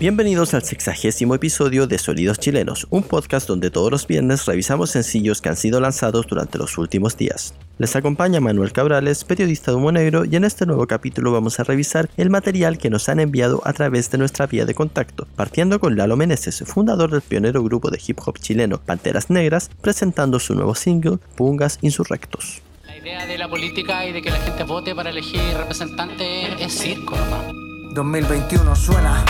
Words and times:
Bienvenidos 0.00 0.54
al 0.54 0.62
sexagésimo 0.62 1.34
episodio 1.34 1.88
de 1.88 1.98
Sonidos 1.98 2.38
Chilenos, 2.38 2.86
un 2.90 3.02
podcast 3.02 3.48
donde 3.48 3.72
todos 3.72 3.90
los 3.90 4.06
viernes 4.06 4.46
revisamos 4.46 4.90
sencillos 4.90 5.42
que 5.42 5.48
han 5.48 5.56
sido 5.56 5.80
lanzados 5.80 6.24
durante 6.28 6.56
los 6.56 6.78
últimos 6.78 7.16
días. 7.16 7.52
Les 7.78 7.96
acompaña 7.96 8.38
Manuel 8.38 8.72
Cabrales, 8.72 9.24
periodista 9.24 9.72
de 9.72 9.76
Humo 9.76 9.90
Negro, 9.90 10.24
y 10.24 10.36
en 10.36 10.44
este 10.44 10.66
nuevo 10.66 10.86
capítulo 10.86 11.32
vamos 11.32 11.58
a 11.58 11.64
revisar 11.64 12.08
el 12.16 12.30
material 12.30 12.78
que 12.78 12.90
nos 12.90 13.08
han 13.08 13.18
enviado 13.18 13.60
a 13.64 13.72
través 13.72 14.08
de 14.12 14.18
nuestra 14.18 14.46
vía 14.46 14.66
de 14.66 14.74
contacto, 14.74 15.26
partiendo 15.34 15.80
con 15.80 15.96
Lalo 15.96 16.16
Meneses, 16.16 16.62
fundador 16.64 17.10
del 17.10 17.22
pionero 17.22 17.64
grupo 17.64 17.90
de 17.90 18.00
hip 18.06 18.20
hop 18.24 18.38
chileno 18.38 18.78
Panteras 18.78 19.30
Negras, 19.30 19.68
presentando 19.80 20.38
su 20.38 20.54
nuevo 20.54 20.76
single, 20.76 21.18
Pungas 21.34 21.80
Insurrectos. 21.82 22.62
La 22.86 22.96
idea 22.96 23.26
de 23.26 23.36
la 23.36 23.48
política 23.48 24.06
y 24.06 24.12
de 24.12 24.22
que 24.22 24.30
la 24.30 24.38
gente 24.38 24.62
vote 24.62 24.94
para 24.94 25.10
elegir 25.10 25.40
representantes 25.56 26.50
es 26.60 26.72
circo, 26.72 27.16
¿no? 27.16 27.94
2021 27.94 28.76
suena. 28.76 29.24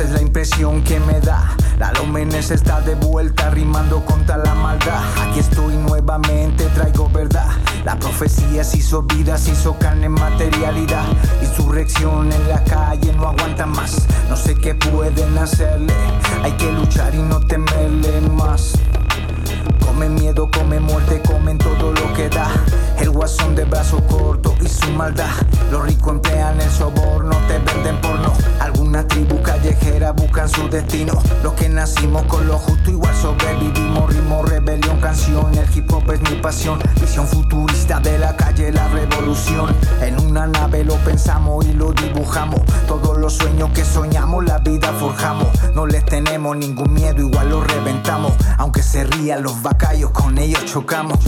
Es 0.00 0.12
la 0.12 0.22
impresión 0.22 0.82
que 0.82 0.98
me 0.98 1.20
da. 1.20 1.54
La 1.78 1.92
Lómenes 1.92 2.50
está 2.50 2.80
de 2.80 2.94
vuelta 2.94 3.50
rimando 3.50 4.02
contra 4.06 4.38
la 4.38 4.54
maldad. 4.54 5.02
Aquí 5.20 5.40
estoy 5.40 5.76
nuevamente, 5.76 6.64
traigo 6.74 7.10
verdad. 7.10 7.50
La 7.84 7.98
profecía 7.98 8.64
se 8.64 8.78
hizo 8.78 9.02
vida, 9.02 9.36
se 9.36 9.50
hizo 9.50 9.76
carne 9.78 10.06
en 10.06 10.12
materialidad. 10.12 11.04
Insurrección 11.42 12.32
en 12.32 12.48
la 12.48 12.64
calle, 12.64 13.12
no 13.12 13.28
aguanta 13.28 13.66
más. 13.66 14.06
No 14.30 14.36
sé 14.36 14.54
qué 14.54 14.74
pueden 14.74 15.36
hacerle. 15.36 15.92
Hay 16.42 16.52
que 16.52 16.72
luchar 16.72 17.14
y 17.14 17.18
no 17.18 17.38
temerle 17.40 18.22
más. 18.22 18.72
Come 19.86 20.08
miedo, 20.08 20.48
come 20.50 20.80
muerte, 20.80 21.20
comen 21.26 21.58
todo 21.58 21.92
lo 21.92 22.12
que 22.14 22.28
da. 22.28 22.50
El 22.98 23.10
guasón 23.10 23.54
de 23.54 23.64
brazo 23.64 23.98
corto 24.06 24.54
y 24.60 24.68
su 24.68 24.90
maldad. 24.92 25.30
Los 25.70 25.84
ricos 25.84 26.14
emplean 26.14 26.60
el 26.60 26.70
soborno, 26.70 27.36
te 27.48 27.58
venden 27.58 28.00
porno. 28.00 28.32
Alguna 28.60 29.06
tribu 29.06 29.40
callejera 29.42 30.12
buscan 30.12 30.48
su 30.48 30.68
destino. 30.68 31.12
Los 31.42 31.54
que 31.54 31.68
nacimos 31.68 32.22
con 32.24 32.46
lo 32.46 32.58
justo, 32.58 32.90
igual 32.90 33.14
sobrevivimos. 33.14 34.12
Ritmo, 34.12 34.42
rebelión, 34.42 35.00
canción. 35.00 35.54
El 35.54 35.66
hip 35.74 35.92
hop 35.92 36.10
es 36.12 36.20
mi 36.22 36.29
Visión 36.50 37.28
futurista 37.28 38.00
de 38.00 38.18
la 38.18 38.34
calle, 38.36 38.72
la 38.72 38.88
revolución. 38.88 39.72
En 40.02 40.18
una 40.18 40.48
nave 40.48 40.82
lo 40.82 40.96
pensamos 40.96 41.64
y 41.64 41.72
lo 41.74 41.92
dibujamos. 41.92 42.60
Todos 42.88 43.16
los 43.18 43.34
sueños 43.34 43.70
que 43.70 43.84
soñamos, 43.84 44.44
la 44.44 44.58
vida 44.58 44.92
forjamos. 44.98 45.46
No 45.76 45.86
les 45.86 46.04
tenemos 46.04 46.56
ningún 46.56 46.92
miedo, 46.92 47.20
igual 47.20 47.50
lo 47.50 47.62
reventamos. 47.62 48.32
Aunque 48.58 48.82
se 48.82 49.04
rían 49.04 49.44
los 49.44 49.62
bacallos, 49.62 50.10
con 50.10 50.38
ellos 50.38 50.64
chocamos. 50.64 51.20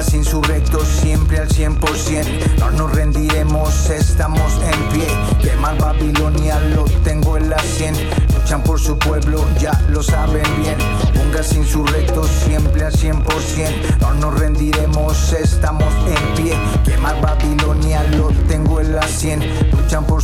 Pungas 0.00 0.14
insurrectos 0.14 0.88
siempre 0.88 1.38
al 1.40 1.48
100%. 1.50 2.56
No 2.58 2.70
nos 2.70 2.90
rendiremos, 2.90 3.90
estamos 3.90 4.50
en 4.62 4.88
pie. 4.88 5.06
Quemar 5.42 5.76
Babilonia 5.76 6.58
lo 6.74 6.84
tengo 7.04 7.36
en 7.36 7.50
la 7.50 7.58
100. 7.58 7.94
Luchan 8.32 8.62
por 8.62 8.80
su 8.80 8.98
pueblo, 8.98 9.44
ya 9.58 9.78
lo 9.90 10.02
saben 10.02 10.46
bien. 10.62 10.78
Pungas 11.12 11.52
insurrectos 11.54 12.30
siempre 12.46 12.82
al 12.82 12.92
100%. 12.94 13.98
No 14.00 14.14
nos 14.14 14.40
rendiremos, 14.40 15.34
estamos 15.34 15.92
en 16.06 16.34
pie. 16.44 16.54
Quemar 16.82 17.20
Babilonia 17.20 18.02
lo 18.16 18.28
tengo 18.48 18.69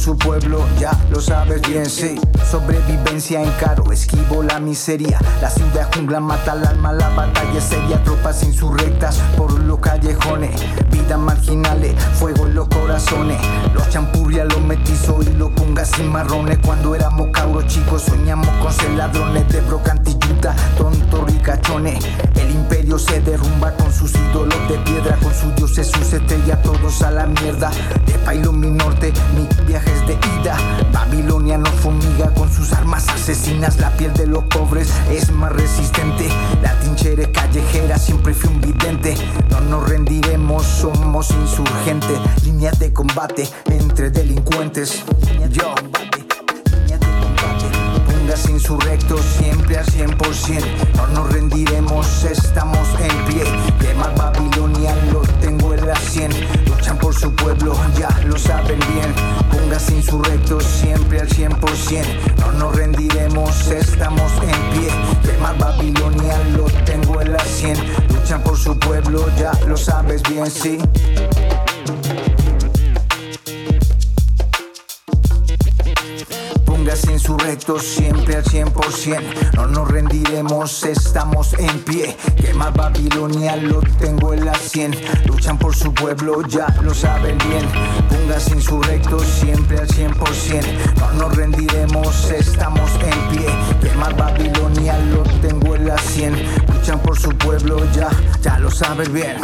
su 0.07 0.17
pueblo, 0.17 0.65
ya 0.79 0.93
lo 1.11 1.21
sabes 1.21 1.61
bien, 1.63 1.85
sí. 1.85 2.15
Sobrevivencia 2.49 3.43
en 3.43 3.51
caro, 3.59 3.91
esquivo 3.91 4.41
la 4.41 4.61
miseria. 4.61 5.19
La 5.43 5.51
ciudad 5.51 5.91
jungla 5.93 6.21
mata 6.21 6.53
al 6.53 6.65
alma, 6.65 6.93
la 6.93 7.09
batalla 7.09 7.61
seria. 7.61 8.01
Tropas 8.05 8.45
insurrectas 8.45 9.19
por 9.37 9.59
los 9.59 9.81
callejones. 9.81 10.53
Vidas 10.93 11.19
marginales, 11.19 12.01
fuego 12.21 12.47
en 12.47 12.55
los 12.55 12.69
corazones. 12.69 13.41
Los 13.75 13.89
champurria, 13.89 14.45
los 14.45 14.61
metizos 14.61 15.27
y 15.27 15.33
los 15.33 15.51
pungas 15.51 15.91
y 15.99 16.05
marrones. 16.05 16.59
Cuando 16.65 16.95
éramos 16.95 17.31
cabros 17.33 17.67
chicos, 17.67 18.03
soñamos 18.03 18.47
con 18.63 18.73
ser 18.73 18.91
ladrones 18.91 19.49
de 19.49 19.61
brocantilluta, 20.37 20.55
tontos 20.77 21.33
ricachones. 21.33 22.05
El 22.35 22.51
imperio 22.51 22.99
se 22.99 23.21
derrumba 23.21 23.73
con 23.73 23.93
sus 23.93 24.13
ídolos 24.15 24.69
de 24.69 24.79
piedra, 24.79 25.17
con 25.23 25.35
sus 25.35 25.55
dioses, 25.57 25.89
sus 25.89 26.13
estrellas, 26.13 26.63
todos 26.63 27.03
a 27.03 27.11
la 27.11 27.27
mierda. 27.27 27.71
De 28.07 28.13
Pailo 28.25 28.53
mi 28.53 28.71
norte, 28.71 29.13
mi 29.35 29.47
viajes 29.67 30.07
de 30.07 30.15
ida. 30.41 30.57
Babilonia 30.93 31.59
nos 31.59 31.75
fumiga 31.75 32.31
con 32.35 32.53
sus 32.53 32.73
armas 32.73 33.09
asesinas. 33.09 33.79
La 33.79 33.91
piel 33.97 34.13
de 34.15 34.27
los 34.27 34.45
pobres 34.45 34.91
es 35.11 35.31
más 35.33 35.53
resistente. 35.53 36.29
La 36.63 36.79
trinchera 36.81 37.31
callejera 37.33 37.99
siempre 37.99 38.35
fui 38.35 38.51
un 38.51 38.61
vidente. 38.61 39.15
No 39.51 39.61
nos 39.61 39.89
rendiremos, 39.89 40.65
somos 40.65 41.31
insurgentes. 41.31 42.19
Líneas 42.45 42.79
de 42.79 42.93
combate 42.93 43.49
entre 43.71 44.11
delincuentes. 44.11 45.05
Yo. 45.51 45.75
Pungas 48.37 48.51
insurrectos 48.51 49.25
siempre 49.39 49.79
al 49.79 49.87
100%. 49.87 50.63
No 50.95 51.07
nos 51.07 51.33
rendiremos, 51.33 52.25
estamos 52.25 52.87
en 53.01 53.25
pie. 53.25 53.45
Quemar 53.81 54.15
Babilonia 54.15 54.95
lo 55.11 55.23
tengo 55.41 55.73
en 55.73 55.87
la 55.87 55.97
100. 55.97 56.33
Luchan 56.67 56.99
por 56.99 57.15
su 57.15 57.35
pueblo, 57.35 57.75
ya 57.99 58.11
lo 58.27 58.39
saben 58.39 58.79
bien. 58.79 59.15
Pungas 59.51 59.91
insurrectos 59.91 60.65
siempre 60.65 61.21
al 61.21 61.29
100%. 61.29 62.05
No 62.41 62.53
nos 62.53 62.77
rendiremos, 62.77 63.69
estamos 63.69 64.31
en 64.43 64.81
pie. 64.81 64.91
Quemar 65.23 65.57
Babilonia 65.57 66.39
lo 66.57 66.65
tengo 66.85 67.23
en 67.23 67.33
la 67.33 67.43
100. 67.43 67.79
Luchan 68.13 68.43
por 68.43 68.59
su 68.59 68.79
pueblo, 68.79 69.25
ya 69.39 69.53
lo 69.67 69.79
sabes 69.79 70.23
bien, 70.25 70.51
sí. 70.51 70.79
Siempre 77.47 78.35
al 78.35 78.45
100%. 78.45 79.55
No 79.55 79.69
nos 79.69 79.89
rendiremos, 79.89 80.83
estamos 80.83 81.55
en 81.55 81.79
pie. 81.85 82.17
Quemar 82.37 82.75
Babilonia 82.75 83.55
lo 83.55 83.81
tengo 84.01 84.35
en 84.35 84.45
la 84.45 84.55
100. 84.55 84.93
Luchan 85.27 85.57
por 85.57 85.75
su 85.75 85.95
pueblo, 85.95 86.43
ya 86.49 86.67
lo 86.83 86.93
saben 86.93 87.39
bien. 87.39 87.65
Pungas 88.09 88.49
insurrectos 88.49 89.23
siempre 89.23 89.79
al 89.79 89.87
100%. 89.87 90.65
No 90.99 91.13
nos 91.13 91.37
rendiremos, 91.37 92.31
estamos 92.33 92.91
en 92.95 93.37
pie. 93.39 93.47
Quemar 93.81 94.17
Babilonia 94.17 94.99
lo 94.99 95.23
tengo 95.41 95.77
en 95.77 95.87
la 95.87 95.99
100. 95.99 96.35
Luchan 96.75 96.99
por 97.01 97.17
su 97.17 97.31
pueblo, 97.31 97.79
ya, 97.93 98.11
ya 98.43 98.59
lo 98.59 98.73
saben 98.73 99.13
bien. 99.13 99.37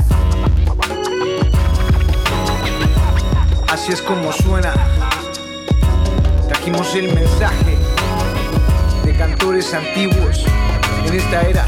Así 3.69 3.92
es 3.92 4.02
como 4.02 4.32
suena. 4.32 4.74
Trajimos 6.48 6.94
el 6.96 7.14
mensaje 7.14 7.81
de 9.12 9.18
cantores 9.18 9.74
antiguos 9.74 10.44
en 11.06 11.14
esta 11.14 11.42
era. 11.42 11.66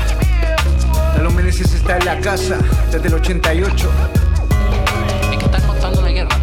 Lalo 1.17 1.31
Meneses 1.31 1.75
está 1.75 1.99
en 1.99 2.05
la 2.05 2.21
casa 2.21 2.59
desde 2.91 3.09
el 3.09 3.15
88. 3.15 3.91
Es 5.33 5.39
que 5.39 5.45
están 5.45 5.63
contando 5.67 6.01
una 6.01 6.09
guerra. 6.09 6.39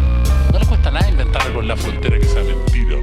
No 0.52 0.58
les 0.58 0.68
cuesta 0.68 0.90
nada 0.90 1.08
inventar 1.08 1.52
con 1.52 1.66
la 1.66 1.76
frontera 1.76 2.18
que 2.18 2.26
sea 2.26 2.42
mentira. 2.42 2.98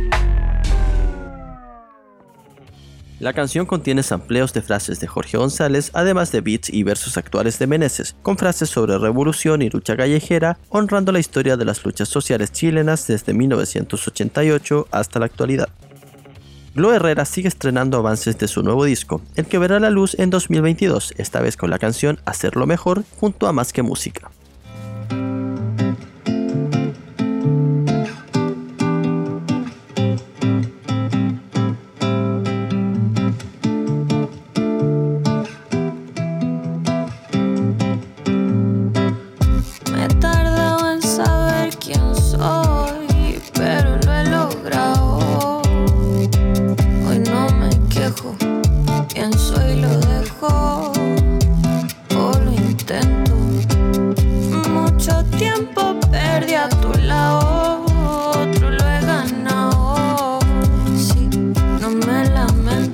La 3.20 3.34
canción 3.34 3.66
contiene 3.66 4.02
sampleos 4.02 4.54
de 4.54 4.62
frases 4.62 5.02
de 5.02 5.08
Jorge 5.08 5.38
González, 5.38 5.92
además 5.94 6.32
de 6.32 6.40
beats 6.40 6.70
y 6.70 6.84
versos 6.84 7.18
actuales 7.18 7.60
de 7.60 7.68
Meneses, 7.68 8.16
con 8.22 8.38
frases 8.38 8.70
sobre 8.70 8.98
revolución 8.98 9.62
y 9.62 9.70
lucha 9.70 9.98
callejera, 9.98 10.58
honrando 10.70 11.12
la 11.12 11.20
historia 11.20 11.58
de 11.58 11.66
las 11.66 11.84
luchas 11.84 12.08
sociales 12.08 12.54
chilenas 12.54 13.08
desde 13.08 13.34
1988 13.34 14.88
hasta 14.92 15.20
la 15.20 15.26
actualidad. 15.26 15.68
Glo 16.76 16.94
Herrera 16.94 17.26
sigue 17.26 17.48
estrenando 17.48 17.98
avances 17.98 18.38
de 18.38 18.48
su 18.48 18.62
nuevo 18.62 18.86
disco, 18.86 19.22
el 19.36 19.46
que 19.46 19.58
verá 19.58 19.80
la 19.80 19.90
luz 19.90 20.16
en 20.20 20.30
2022, 20.30 21.14
esta 21.18 21.42
vez 21.42 21.58
con 21.58 21.70
la 21.70 21.80
canción 21.80 22.20
Hacerlo 22.26 22.68
Mejor 22.68 23.04
junto 23.20 23.48
a 23.48 23.54
Más 23.54 23.74
que 23.74 23.82
Música. 23.82 24.30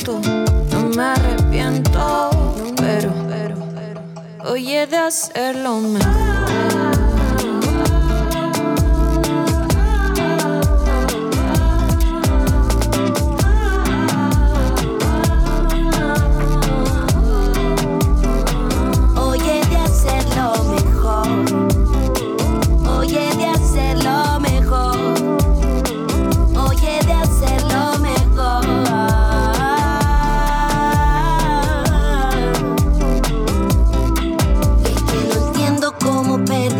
No 0.03 0.89
me 0.95 1.03
arrepiento, 1.03 2.30
pero, 2.75 3.13
pero, 3.30 3.56
pero, 3.74 4.51
hoy 4.51 4.71
he 4.71 4.88
de 4.88 4.97
hacerlo 4.97 5.80
mejor. 5.80 6.75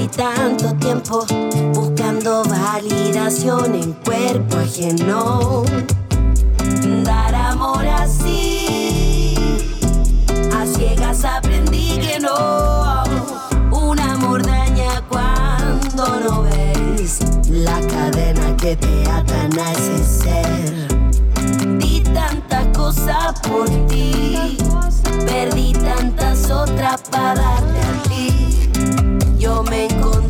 Tanto 0.08 0.74
tiempo 0.76 1.26
buscando 1.74 2.44
validación 2.46 3.76
en 3.76 3.94
cuerpo 3.94 4.58
ajeno. 4.58 5.64
Dar 7.04 7.36
amor 7.36 7.86
así, 7.86 9.36
a 10.54 10.66
ciegas 10.66 11.24
aprendí 11.24 12.00
que 12.00 12.20
no. 12.20 13.04
Un 13.72 14.00
amor 14.00 14.44
daña 14.44 15.02
cuando 15.08 16.20
no 16.20 16.44
ves 16.44 17.20
la 17.50 17.80
cadena 17.82 18.58
que 18.58 18.76
te 18.76 19.12
atan 19.12 19.60
a 19.60 19.72
ese 19.72 20.04
ser. 20.04 21.78
Di 21.78 22.02
tantas 22.02 22.66
cosas 22.76 23.40
por 23.42 23.70
ti, 23.88 24.58
perdí 25.28 25.74
tantas 25.74 26.50
otras 26.50 27.02
para 27.12 27.36
darte 27.36 27.80
a 27.80 28.10
ti. 28.10 28.45
Yo 29.46 29.62
me 29.62 29.86
encontré 29.86 30.25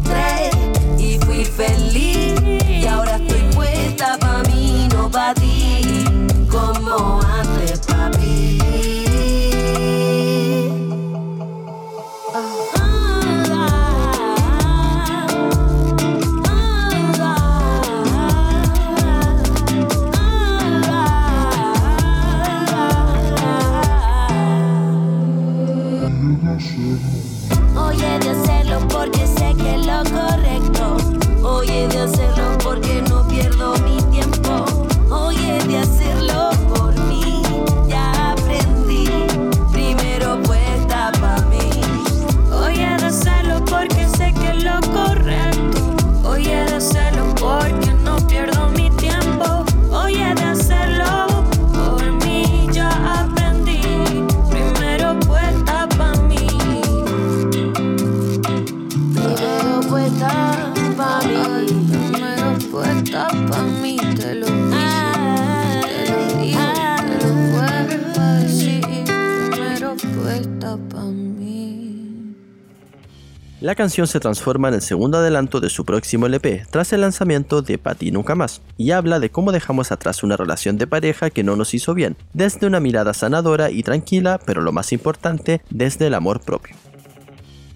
La 73.75 73.83
canción 73.83 74.07
se 74.07 74.21
transforma 74.21 74.69
en 74.69 74.75
el 74.75 74.81
segundo 74.81 75.17
adelanto 75.17 75.59
de 75.59 75.69
su 75.69 75.83
próximo 75.83 76.27
LP, 76.27 76.65
tras 76.71 76.93
el 76.93 77.01
lanzamiento 77.01 77.61
de 77.61 77.77
Pati 77.77 78.09
Nunca 78.09 78.33
Más, 78.33 78.61
y 78.77 78.91
habla 78.91 79.19
de 79.19 79.29
cómo 79.29 79.51
dejamos 79.51 79.91
atrás 79.91 80.23
una 80.23 80.37
relación 80.37 80.77
de 80.77 80.87
pareja 80.87 81.29
que 81.29 81.43
no 81.43 81.57
nos 81.57 81.73
hizo 81.73 81.93
bien, 81.93 82.15
desde 82.31 82.67
una 82.67 82.79
mirada 82.79 83.13
sanadora 83.13 83.71
y 83.71 83.83
tranquila, 83.83 84.39
pero 84.45 84.61
lo 84.61 84.71
más 84.71 84.93
importante, 84.93 85.61
desde 85.69 86.07
el 86.07 86.13
amor 86.13 86.39
propio. 86.39 86.73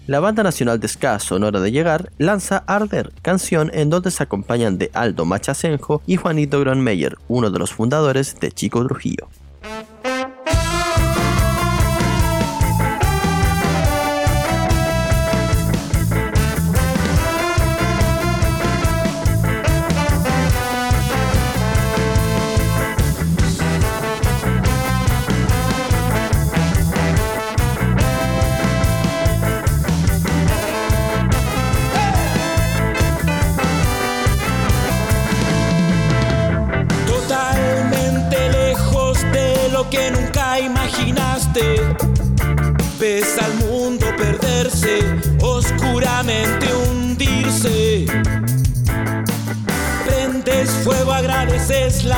La 0.08 0.22
banda 0.22 0.42
nacional 0.42 0.80
de 0.80 0.88
ska 0.88 1.20
Sonora 1.20 1.60
de 1.60 1.70
Llegar 1.70 2.14
lanza 2.18 2.64
Arder, 2.66 3.12
canción 3.22 3.70
en 3.74 3.90
donde 3.90 4.12
se 4.12 4.24
acompañan 4.24 4.78
de 4.78 4.92
Aldo 4.94 5.26
Machacenjo 5.26 6.02
y 6.08 6.16
Juanito 6.16 6.62
Gronmeyer, 6.62 7.18
uno 7.28 7.52
de 7.52 7.60
los 7.60 7.74
fundadores 7.74 8.40
de 8.40 8.54
Chico 8.54 8.88
Trujillo. 8.88 9.28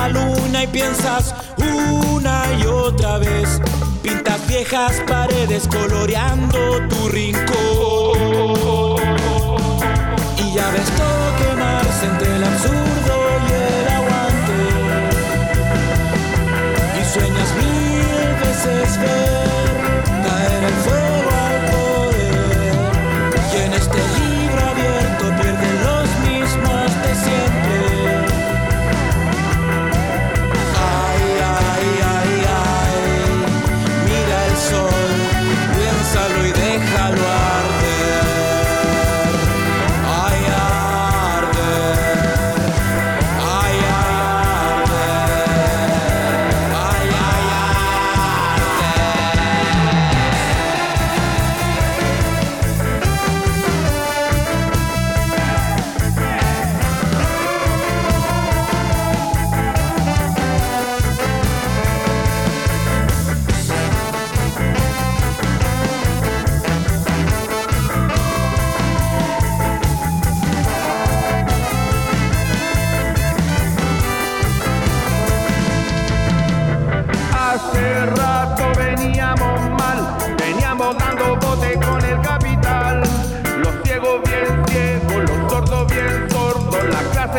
Luna 0.08 0.64
y 0.64 0.66
piensas 0.66 1.34
una 1.58 2.44
y 2.58 2.66
otra 2.66 3.18
vez. 3.18 3.60
Pintas 4.02 4.46
viejas 4.46 5.02
paredes 5.06 5.68
coloreando 5.68 6.88
tu 6.88 7.08
rincón. 7.08 7.91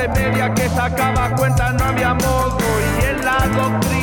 Media 0.07 0.53
que 0.53 0.69
sacaba 0.69 1.35
cuenta 1.35 1.71
no 1.73 1.85
había 1.85 2.13
modo. 2.13 2.57
Y 3.01 3.05
en 3.05 3.25
la 3.25 3.37
doctrina 3.47 4.02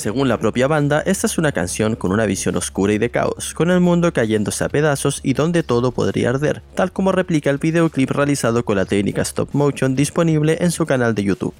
Según 0.00 0.28
la 0.28 0.38
propia 0.38 0.66
banda, 0.66 1.02
esta 1.04 1.26
es 1.26 1.36
una 1.36 1.52
canción 1.52 1.94
con 1.94 2.10
una 2.10 2.24
visión 2.24 2.56
oscura 2.56 2.94
y 2.94 2.96
de 2.96 3.10
caos, 3.10 3.52
con 3.52 3.70
el 3.70 3.80
mundo 3.80 4.14
cayéndose 4.14 4.64
a 4.64 4.70
pedazos 4.70 5.20
y 5.22 5.34
donde 5.34 5.62
todo 5.62 5.92
podría 5.92 6.30
arder, 6.30 6.62
tal 6.74 6.90
como 6.90 7.12
replica 7.12 7.50
el 7.50 7.58
videoclip 7.58 8.10
realizado 8.10 8.64
con 8.64 8.76
la 8.76 8.86
técnica 8.86 9.20
stop 9.20 9.50
motion 9.52 9.94
disponible 9.94 10.56
en 10.58 10.70
su 10.70 10.86
canal 10.86 11.14
de 11.14 11.24
YouTube. 11.24 11.52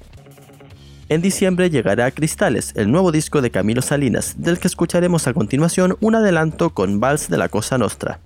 En 1.07 1.21
diciembre 1.21 1.69
llegará 1.69 2.09
Cristales, 2.09 2.73
el 2.75 2.91
nuevo 2.91 3.11
disco 3.11 3.43
de 3.43 3.51
Camilo 3.51 3.83
Salinas, 3.83 4.33
del 4.39 4.57
que 4.57 4.69
escucharemos 4.69 5.27
a 5.27 5.35
continuación 5.35 5.95
un 5.99 6.15
adelanto 6.15 6.71
con 6.71 6.99
Vals 6.99 7.29
de 7.29 7.37
la 7.37 7.47
Cosa 7.47 7.77
Nostra. 7.77 8.21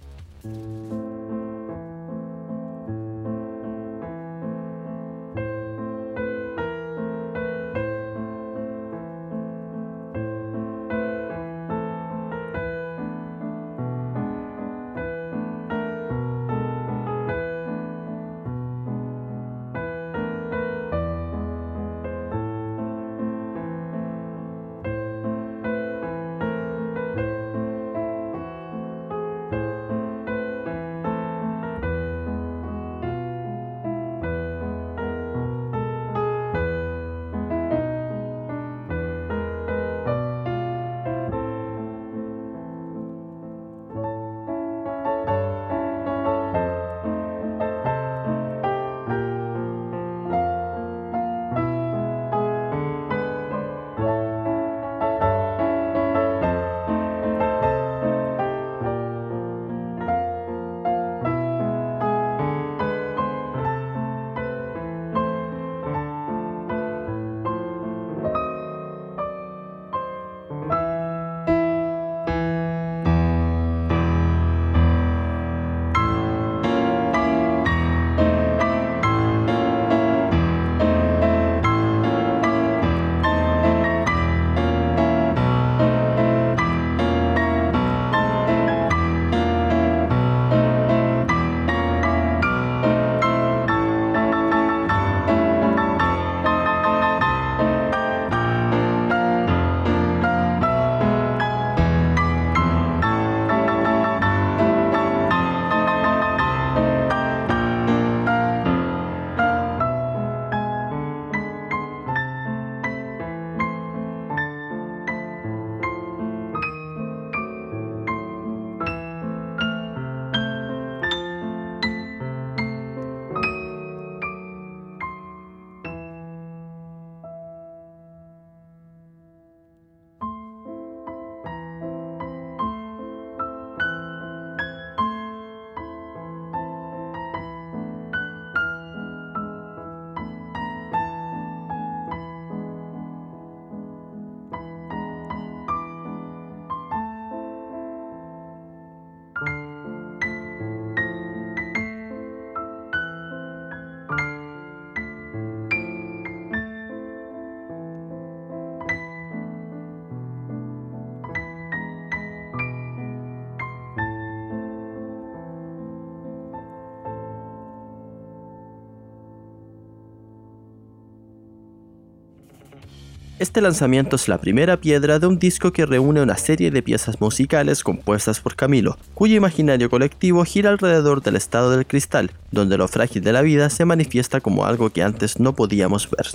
Este 173.38 173.60
lanzamiento 173.60 174.16
es 174.16 174.30
la 174.30 174.38
primera 174.38 174.78
piedra 174.78 175.20
de 175.20 175.28
un 175.28 175.38
disco 175.38 175.74
que 175.74 175.86
reúne 175.86 176.22
una 176.22 176.38
serie 176.38 176.72
de 176.72 176.82
piezas 176.82 177.20
musicales 177.20 177.84
compuestas 177.84 178.40
por 178.40 178.56
Camilo, 178.56 178.98
cuyo 179.14 179.36
imaginario 179.36 179.90
colectivo 179.90 180.46
gira 180.46 180.70
alrededor 180.70 181.22
del 181.22 181.36
estado 181.36 181.72
del 181.72 181.86
cristal, 181.86 182.32
donde 182.52 182.78
lo 182.78 182.88
frágil 182.88 183.22
de 183.22 183.34
la 183.34 183.42
vida 183.42 183.70
se 183.70 183.84
manifiesta 183.84 184.40
como 184.40 184.66
algo 184.66 184.90
que 184.90 185.04
antes 185.04 185.38
no 185.38 185.54
podíamos 185.54 186.10
ver. 186.10 186.28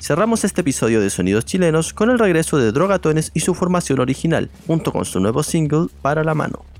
Cerramos 0.00 0.42
este 0.42 0.62
episodio 0.62 1.00
de 1.00 1.08
Sonidos 1.08 1.44
Chilenos 1.44 1.94
con 1.94 2.10
el 2.10 2.18
regreso 2.18 2.58
de 2.58 2.72
Drogatones 2.72 3.30
y 3.32 3.38
su 3.38 3.54
formación 3.54 4.00
original, 4.00 4.50
junto 4.66 4.90
con 4.90 5.04
su 5.04 5.20
nuevo 5.20 5.44
single 5.44 5.86
Para 6.02 6.24
la 6.24 6.34
mano. 6.34 6.71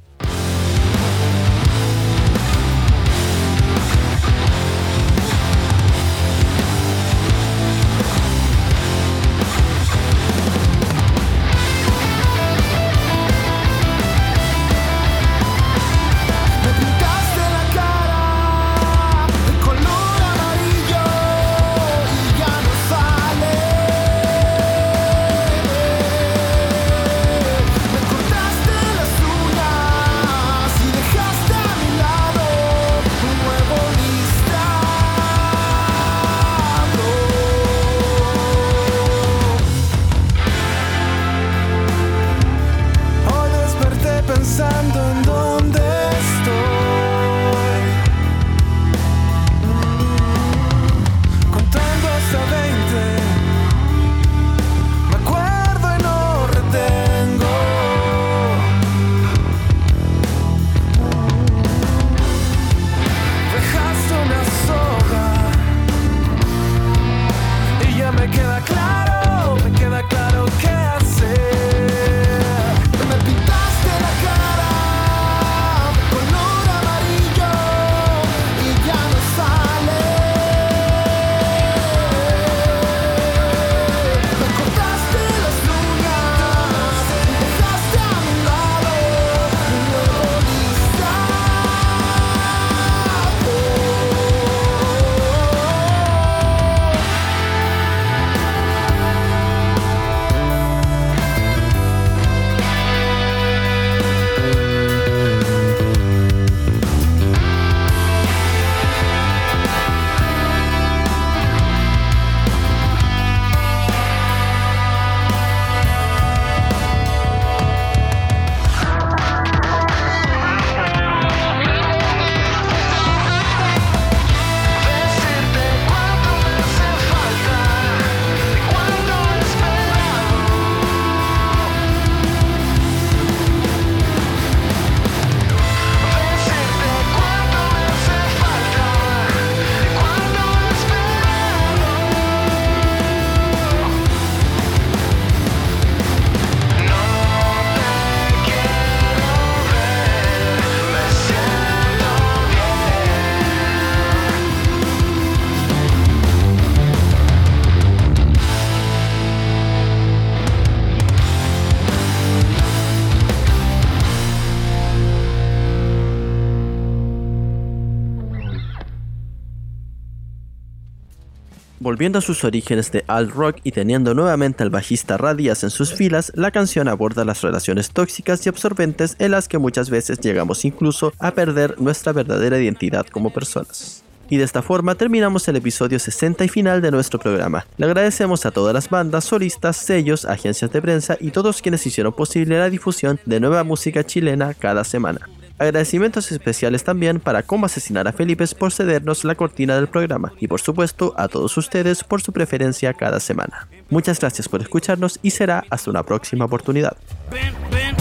Volviendo 171.93 172.21
a 172.21 172.23
sus 172.23 172.43
orígenes 172.43 172.91
de 172.91 173.05
alt 173.07 173.35
rock 173.35 173.59
y 173.65 173.73
teniendo 173.73 174.15
nuevamente 174.15 174.63
al 174.63 174.71
bajista 174.71 175.19
Radias 175.19 175.63
en 175.63 175.69
sus 175.69 175.93
filas, 175.93 176.33
la 176.35 176.51
canción 176.51 176.89
aborda 176.89 177.23
las 177.27 177.43
relaciones 177.43 177.91
tóxicas 177.91 178.47
y 178.47 178.49
absorbentes 178.49 179.15
en 179.19 179.33
las 179.33 179.47
que 179.47 179.59
muchas 179.59 179.91
veces 179.91 180.19
llegamos 180.19 180.65
incluso 180.65 181.13
a 181.19 181.33
perder 181.33 181.79
nuestra 181.83 182.15
verdadera 182.15 182.59
identidad 182.59 183.05
como 183.09 183.29
personas. 183.29 184.03
Y 184.31 184.39
de 184.39 184.45
esta 184.45 184.63
forma 184.63 184.95
terminamos 184.95 185.47
el 185.49 185.57
episodio 185.57 185.99
60 185.99 186.47
y 186.47 186.49
final 186.49 186.81
de 186.81 186.93
nuestro 186.93 187.19
programa. 187.19 187.67
Le 187.77 187.85
agradecemos 187.85 188.47
a 188.47 188.53
todas 188.53 188.73
las 188.73 188.89
bandas, 188.89 189.27
solistas, 189.27 189.77
sellos, 189.77 190.25
agencias 190.25 190.73
de 190.73 190.81
prensa 190.81 191.19
y 191.21 191.31
todos 191.31 191.61
quienes 191.61 191.87
hicieron 191.87 192.15
posible 192.15 192.59
la 192.59 192.71
difusión 192.71 193.21
de 193.27 193.39
nueva 193.39 193.65
música 193.65 194.03
chilena 194.03 194.55
cada 194.55 194.85
semana. 194.85 195.29
Agradecimientos 195.63 196.33
especiales 196.33 196.83
también 196.83 197.21
para 197.21 197.45
cómo 197.45 197.67
asesinar 197.67 198.09
a 198.09 198.13
Felipe 198.13 198.45
por 198.59 198.73
cedernos 198.73 199.23
la 199.23 199.37
cortina 199.37 199.77
del 199.77 199.87
programa 199.87 200.33
y 200.41 200.49
por 200.49 200.61
supuesto 200.61 201.15
a 201.17 201.29
todos 201.29 201.57
ustedes 201.57 202.03
por 202.03 202.21
su 202.21 202.33
preferencia 202.33 202.93
cada 202.95 203.21
semana. 203.21 203.69
Muchas 203.89 204.19
gracias 204.19 204.49
por 204.49 204.61
escucharnos 204.61 205.21
y 205.23 205.31
será 205.31 205.63
hasta 205.71 205.89
una 205.89 206.03
próxima 206.03 206.47
oportunidad. 206.47 206.97
Ven, 207.31 207.55
ven, 207.71 207.95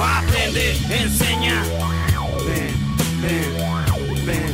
aprende, 0.00 0.76
enseña. 0.96 1.64
Ven, 2.46 2.70
ven, 3.20 4.24
ven, 4.24 4.52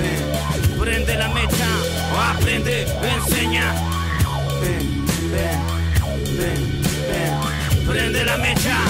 ven, 0.00 0.80
prende 0.80 1.16
la 1.16 1.28
mecha, 1.28 1.68
aprende, 2.30 2.86
enseña. 3.14 3.74
Prende 7.86 8.24
la 8.24 8.38
mecha. 8.38 8.89